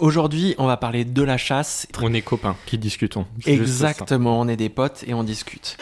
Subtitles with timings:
[0.00, 1.86] Aujourd'hui, on va parler de la chasse.
[2.00, 3.26] On est copains qui discutons.
[3.44, 5.76] Exactement, on est des potes et on discute.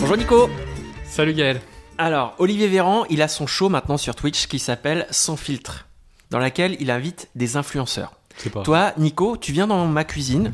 [0.00, 0.48] Bonjour Nico
[1.04, 1.60] Salut Gaël.
[1.98, 5.86] Alors, Olivier Véran, il a son show maintenant sur Twitch qui s'appelle Sans filtre,
[6.30, 8.15] dans laquelle il invite des influenceurs.
[8.52, 8.62] Pas.
[8.62, 10.52] Toi, Nico, tu viens dans ma cuisine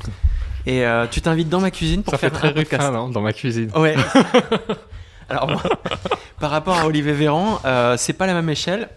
[0.67, 2.83] et euh, tu t'invites dans ma cuisine pour ça fait faire très un podcast.
[2.83, 3.71] ruffin, non, dans ma cuisine.
[3.77, 3.95] Ouais.
[5.29, 5.63] Alors, moi,
[6.41, 8.89] par rapport à Olivier Véran, euh, c'est pas la même échelle,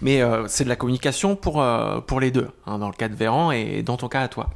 [0.00, 3.08] mais euh, c'est de la communication pour, euh, pour les deux, hein, dans le cas
[3.08, 4.50] de Véran et dans ton cas à toi.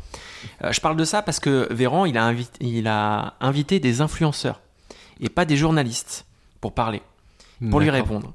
[0.64, 4.00] Euh, je parle de ça parce que Véran, il a, invité, il a invité des
[4.00, 4.60] influenceurs
[5.20, 6.24] et pas des journalistes
[6.60, 7.02] pour parler,
[7.70, 8.32] pour lui répondre.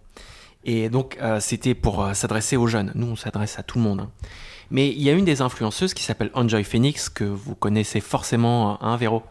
[0.68, 2.92] Et donc, euh, c'était pour euh, s'adresser aux jeunes.
[2.96, 4.00] Nous, on s'adresse à tout le monde.
[4.02, 4.10] hein.
[4.72, 8.82] Mais il y a une des influenceuses qui s'appelle Enjoy Phoenix, que vous connaissez forcément,
[8.84, 9.24] un Véro.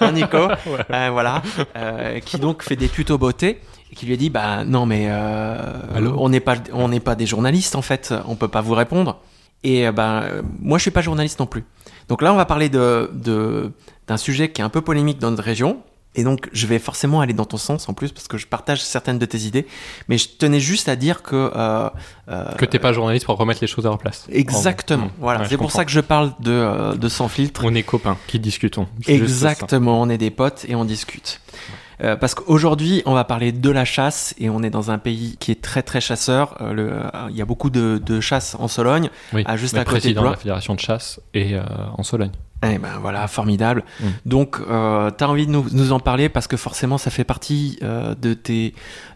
[0.00, 0.48] un Nico,
[0.90, 1.42] Euh, voilà,
[1.76, 5.06] euh, qui donc fait des tutos beauté et qui lui a dit bah non mais
[5.08, 5.72] euh,
[6.18, 9.20] on n'est pas on n'est pas des journalistes en fait, on peut pas vous répondre.
[9.62, 11.64] Et ben euh, moi je suis pas journaliste non plus.
[12.08, 13.72] Donc là on va parler de de-
[14.06, 15.78] d'un sujet qui est un peu polémique dans notre région.
[16.16, 18.82] Et donc, je vais forcément aller dans ton sens en plus parce que je partage
[18.82, 19.66] certaines de tes idées.
[20.08, 21.90] Mais je tenais juste à dire que euh,
[22.28, 24.26] euh, Que t'es pas journaliste pour remettre les choses à leur place.
[24.30, 25.10] Exactement.
[25.18, 25.78] Voilà, Ouais, c'est pour comprends.
[25.78, 27.62] ça que je parle de, euh, de sans filtre.
[27.64, 28.86] On est copains qui discutons.
[29.08, 31.40] Exactement, on est des potes et on discute.
[32.04, 35.36] Euh, parce qu'aujourd'hui, on va parler de la chasse et on est dans un pays
[35.40, 36.56] qui est très très chasseur.
[36.60, 39.08] Euh, le- euh, Il y a beaucoup de, de chasse en Sologne.
[39.32, 39.42] Oui.
[39.46, 40.30] Ah, juste à côté de président de Blois.
[40.32, 41.54] la fédération de chasse et
[41.96, 42.30] en Sologne.
[42.66, 43.84] Eh ben voilà, formidable.
[44.00, 44.04] Mm.
[44.26, 47.24] Donc, euh, tu as envie de nous, nous en parler parce que forcément, ça fait
[47.24, 48.74] partie euh, de tes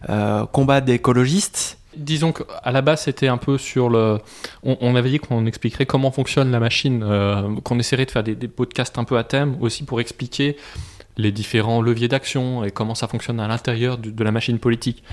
[0.09, 1.77] euh, combats d'écologistes.
[1.97, 4.19] Disons qu'à la base, c'était un peu sur le.
[4.63, 7.03] On, on avait dit qu'on expliquerait comment fonctionne la machine,
[7.63, 10.55] qu'on essaierait de faire des, des podcasts un peu à thème aussi pour expliquer
[11.19, 15.03] les différents leviers d'action et comment ça fonctionne à l'intérieur de la machine politique.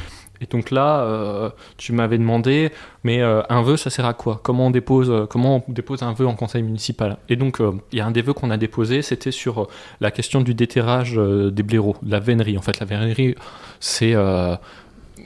[0.40, 2.70] Et donc là, euh, tu m'avais demandé,
[3.04, 4.40] mais euh, un vœu, ça sert à quoi?
[4.42, 7.16] Comment on dépose, euh, comment on dépose un vœu en conseil municipal?
[7.28, 7.58] Et donc,
[7.92, 9.68] il y a un des vœux qu'on a déposé, c'était sur
[10.00, 12.58] la question du déterrage des blaireaux, la vénerie.
[12.58, 13.34] En fait, la vénerie,
[13.80, 14.14] c'est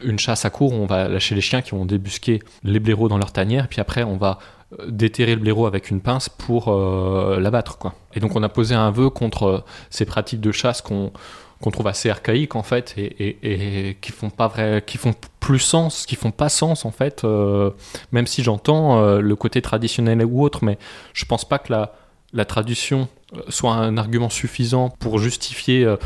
[0.03, 3.19] une chasse à court, on va lâcher les chiens qui vont débusquer les blaireaux dans
[3.19, 4.39] leur tanière, puis après on va
[4.89, 7.79] déterrer le blaireau avec une pince pour euh, l'abattre.
[7.79, 7.95] Quoi.
[8.15, 11.13] Et donc on a posé un vœu contre euh, ces pratiques de chasse qu'on
[11.61, 13.37] qu'on trouve assez archaïques en fait et,
[13.91, 17.23] et- qui font pas vrai qui font plus sens qui font pas sens en fait
[17.25, 17.71] euh,
[18.13, 20.79] même si j'entends euh, le côté traditionnel ou autre mais
[21.13, 21.93] je pense pas que la,
[22.33, 25.97] la tradition euh, soit un argument suffisant pour justifier euh,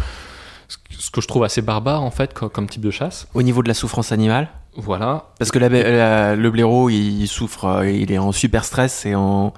[0.99, 3.63] ce que- je trouve assez barbare en fait co- comme type de chasse Au niveau
[3.63, 8.11] de la souffrance animale, voilà parce que la- la- le blaireau, il souffre, euh, il
[8.13, 9.53] est en super stress et en,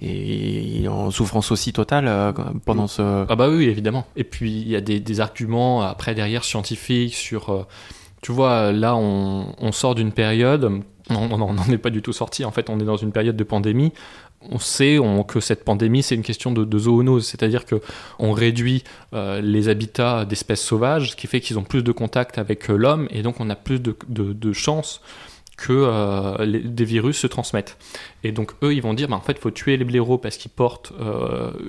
[0.00, 2.32] et en souffrance aussi totale euh,
[2.64, 3.24] pendant ce.
[3.28, 4.06] Ah bah oui, évidemment.
[4.16, 7.50] Et puis il y a des, des arguments après derrière scientifiques sur...
[7.50, 7.66] euh,
[8.20, 10.80] tu vois, là on, on sort d'une période,
[11.10, 13.44] on n'en est pas du tout sorti, en fait on est dans une période de
[13.44, 13.92] pandémie.
[14.50, 14.98] On sait
[15.28, 17.80] que cette pandémie c'est une question de, zoonose, c'est-à-dire que
[18.18, 22.38] on réduit euh, les habitats d'espèces sauvages, ce qui fait qu'ils ont plus de contact
[22.38, 25.00] avec euh, l'homme et donc on a plus de, chances
[25.56, 27.76] que euh, des virus se transmettent.
[28.24, 30.36] Et donc eux, ils vont dire, bah, en fait, il faut tuer les blaireaux parce
[30.36, 30.92] qu'ils portent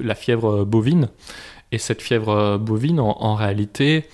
[0.02, 1.10] la fièvre bovine.
[1.72, 4.06] Et cette fièvre bovine, en, en réalité,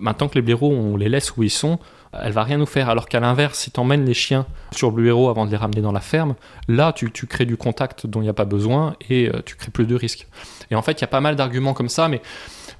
[0.00, 1.78] maintenant que les blaireaux, on les laisse où ils sont,
[2.22, 2.88] elle va rien nous faire.
[2.88, 5.80] Alors qu'à l'inverse, si tu emmènes les chiens sur le blaireau avant de les ramener
[5.80, 6.34] dans la ferme,
[6.68, 9.56] là, tu, tu crées du contact dont il n'y a pas besoin et euh, tu
[9.56, 10.26] crées plus de risques.
[10.70, 12.20] Et en fait, il y a pas mal d'arguments comme ça, mais,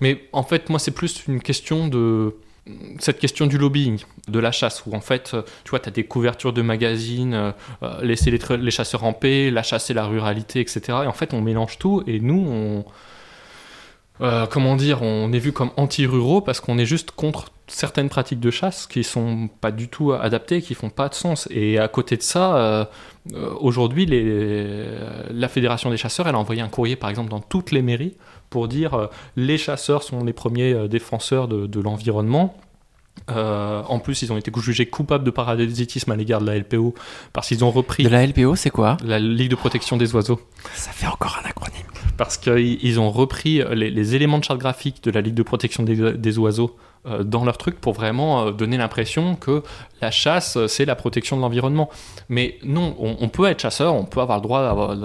[0.01, 2.35] mais en fait, moi, c'est plus une question de
[2.99, 5.93] cette question du lobbying, de la chasse, où en fait, euh, tu vois, tu as
[5.93, 10.05] des couvertures de magazines, euh, laisser les, les chasseurs en paix, la chasse et la
[10.07, 10.81] ruralité, etc.
[10.89, 12.85] Et en fait, on mélange tout, et nous, on.
[14.21, 18.41] Euh, comment dire, on est vu comme anti-ruraux parce qu'on est juste contre certaines pratiques
[18.41, 21.49] de chasse qui sont pas du tout adaptées, qui font pas de sens.
[21.51, 22.85] Et à côté de ça, euh,
[23.35, 27.73] euh, aujourd'hui, la Fédération des chasseurs, elle a envoyé un courrier, par exemple, dans toutes
[27.73, 28.17] les mairies
[28.49, 32.57] pour dire les chasseurs sont les premiers défenseurs de l'environnement.
[33.31, 36.95] Euh, en plus, ils ont été jugés coupables de parasitisme à l'égard de la LPO
[37.33, 40.41] parce qu'ils ont repris De la LPO, c'est quoi la Ligue de protection des oiseaux
[40.75, 41.83] Ça fait encore un acronyme.
[42.17, 45.43] parce qu'ils ils ont repris les, les éléments de charte graphique de la Ligue de
[45.43, 46.77] protection des, des oiseaux
[47.23, 49.63] dans leur truc pour vraiment euh, donner l'impression que
[50.01, 51.89] la chasse, euh, c'est la protection de l'environnement.
[52.29, 54.63] Mais non, on, peut être chasseur, on peut avoir le droit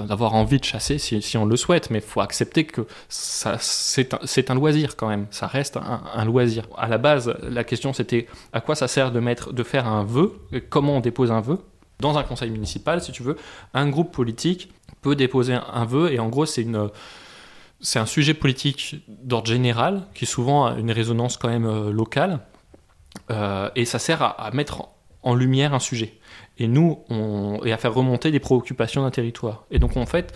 [0.07, 4.55] d'avoir- envie de chasser si, on le souhaite, mais il faut accepter que c'est un,
[4.55, 6.67] loisir quand même, ça reste un, loisir.
[6.77, 10.33] À la base, la question c'était à quoi ça sert de, faire un vœu,
[10.69, 11.59] comment on dépose un vœu?
[11.99, 13.35] Dans un conseil municipal, si tu veux,
[13.73, 14.71] un groupe politique
[15.01, 16.89] peut déposer un vœu et en gros c'est une
[17.81, 22.39] c'est un sujet politique d'ordre général qui souvent a une résonance quand même euh, locale
[23.29, 24.87] euh, et ça sert à, mettre
[25.23, 26.13] en lumière un sujet.
[26.57, 26.99] Et nous
[27.65, 29.65] et à faire remonter des préoccupations d'un territoire.
[29.71, 30.33] Et donc en fait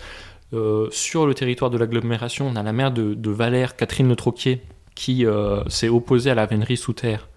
[0.52, 4.62] euh, sur le territoire de l'agglomération on a la de, de Valère Catherine Le Troquier
[4.94, 5.26] qui
[5.68, 7.28] s'est opposée à la vénerie sous terre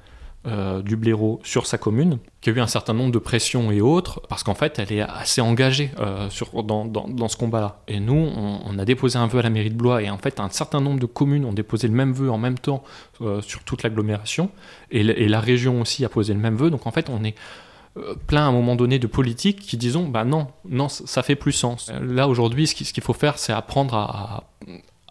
[0.48, 3.82] euh, du blaireau sur sa commune, qui a eu un certain nombre de pressions et
[3.82, 7.82] autres, parce qu'en fait, elle est assez engagée euh, sur, dans, dans, ce combat-là.
[7.90, 10.40] Et nous, on, a déposé un vœu à la mairie de Blois, et en fait,
[10.40, 12.86] un certain nombre de communes ont déposé le même vœu en même temps
[13.20, 14.50] euh, sur toute l'agglomération,
[14.92, 16.70] et, la région aussi a posé le même vœu.
[16.70, 17.36] Donc en fait, on est
[18.28, 21.52] plein à un moment donné de politiques qui disons bah non non ça fait plus
[21.52, 24.44] sens là aujourd'hui ce qu'il faut faire c'est apprendre à, à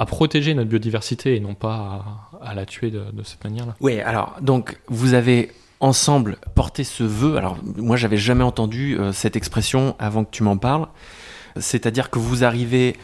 [0.06, 2.05] protéger notre biodiversité et non pas
[2.43, 3.75] à, la tuer de, cette manière-là.
[3.81, 5.50] Oui, alors, donc, vous avez
[5.81, 7.37] ensemble porté ce vœu.
[7.37, 10.87] Alors, moi, j'avais jamais entendu euh, cette expression avant que tu m'en parles.
[11.59, 12.97] C'est-à-dire que vous arrivez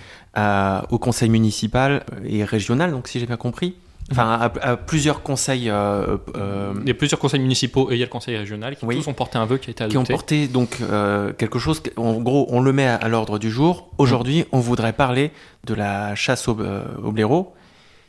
[0.90, 3.76] au conseil municipal et régional, donc si j'ai bien compris,
[4.10, 5.70] Enfin, à, plusieurs conseils.
[5.70, 8.76] Euh, euh, il y a plusieurs conseils municipaux et il y a le conseil régional
[8.76, 10.04] qui tous ont porté un vœu qui a été adopté.
[10.04, 11.82] Qui ont porté donc euh, quelque chose.
[11.96, 13.88] En gros, on le met à, l'ordre du jour.
[13.96, 15.32] Aujourd'hui, on voudrait parler
[15.64, 16.56] de la chasse au,
[17.02, 17.54] au blaireau.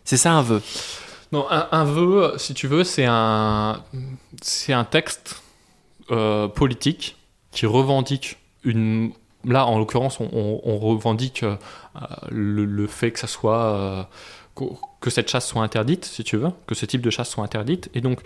[0.03, 0.62] C'est ça un vœu?
[1.31, 3.81] Non, un, vœu, si tu veux, c'est un,
[4.41, 5.41] c'est un texte
[6.56, 7.15] politique
[7.51, 9.12] qui revendique une.
[9.45, 11.45] Là, en l'occurrence, on, on, revendique
[12.31, 14.09] le, le, fait que ça soit
[15.02, 17.90] que cette chasse soit interdite, si tu veux, que ce type de chasse soit interdite.
[17.94, 18.22] Et donc,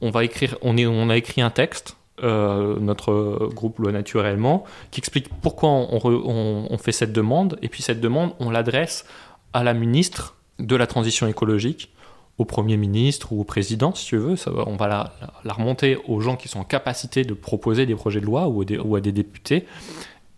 [0.00, 4.64] on va écrire, on, est, on a écrit un texte, euh, notre groupe Loi Naturellement,
[4.90, 7.58] qui explique pourquoi on, fait cette demande.
[7.62, 9.06] Et puis cette demande, on l'adresse
[9.52, 11.90] à la ministre de la transition écologique,
[12.38, 14.36] au Premier ministre ou au président, si tu veux.
[14.46, 15.12] On va la,
[15.44, 18.64] la, remonter aux gens qui sont en capacité de proposer des projets de loi ou,
[18.84, 19.66] ou à des députés.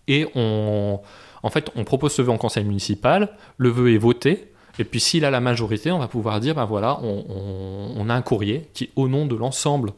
[0.07, 1.01] Et on,
[1.43, 5.01] en fait, on propose ce vœu en conseil municipal, le vœu est voté, et puis
[5.01, 8.91] s'il a la majorité, on va pouvoir dire, ben voilà, on, a un courrier qui,
[8.97, 9.93] au nom de l'ensemble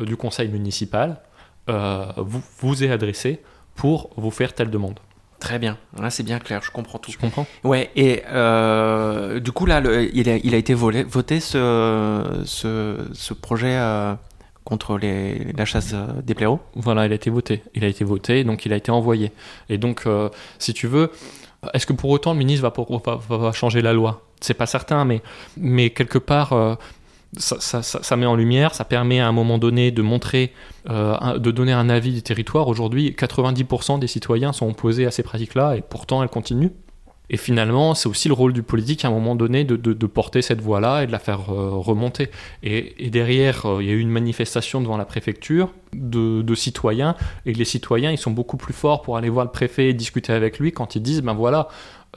[0.00, 1.20] euh, du conseil municipal,
[1.68, 3.40] euh, vous, vous est adressé
[3.74, 4.98] pour vous faire telle demande.
[5.40, 7.10] Très bien, là c'est bien clair, je comprends tout.
[7.10, 7.46] Tu comprends?
[7.64, 9.82] Ouais, et euh, du coup là,
[10.12, 13.78] il, a, il, a, été voté ce, ce, projet
[14.64, 16.60] contre les, la chasse des blaireaux?
[16.76, 17.62] Voilà, il a été voté.
[17.74, 19.32] Il a été voté, donc il a été envoyé.
[19.68, 20.04] Et donc,
[20.58, 21.10] si tu veux,
[21.72, 22.70] est-ce que pour autant le ministre
[23.28, 24.22] va, changer la loi?
[24.40, 25.06] C'est pas certain,
[25.56, 26.74] mais, quelque part, euh,
[27.38, 30.52] ça, met en lumière, ça permet à un moment donné de montrer,
[30.90, 32.68] euh, de donner un avis du territoire.
[32.68, 36.72] Aujourd'hui, 90% des citoyens sont opposés à ces pratiques-là et pourtant elles continuent.
[37.30, 40.60] Et finalement, c'est aussi le rôle du politique à un moment donné de, porter cette
[40.60, 42.30] voix-là et de la faire euh, remonter.
[42.62, 47.16] Et, derrière, euh, il y a eu une manifestation devant la préfecture de, citoyens,
[47.46, 50.32] et les citoyens, ils sont beaucoup plus forts pour aller voir le préfet et discuter
[50.32, 51.68] avec lui quand ils disent, ben voilà,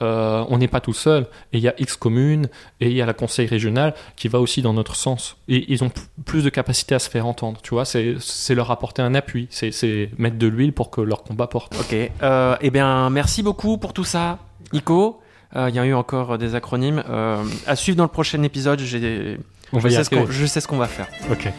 [0.02, 2.48] euh, on n'est pas tout seul, et il y a X communes,
[2.80, 5.36] et il y a la conseil régional qui va aussi dans notre sens.
[5.48, 5.90] Et ils ont
[6.24, 10.10] plus de capacité à se faire entendre, tu vois, c'est leur apporter un appui, c'est
[10.18, 11.74] mettre de l'huile pour que leur combat porte.
[11.80, 14.38] Ok, eh bien merci beaucoup pour tout ça.
[14.72, 15.20] Nico,
[15.56, 17.02] euh, il y a eu encore des acronymes.
[17.08, 19.38] Euh, à suivre dans le prochain épisode, j'ai,
[19.72, 21.08] je, sais ce qu'on, je sais ce qu'on va faire.
[21.30, 21.50] Ok.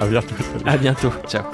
[0.00, 0.34] À bientôt.
[0.66, 1.12] À bientôt.
[1.28, 1.44] Ciao.